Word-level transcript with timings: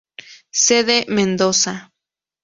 Sede 0.65 0.97
Mendoza. 1.15 1.75